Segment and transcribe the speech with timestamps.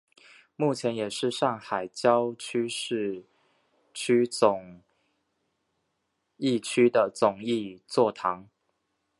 [0.55, 3.23] 目前也是上海教区市
[3.93, 4.81] 区总
[6.39, 8.49] 铎区的总铎座堂。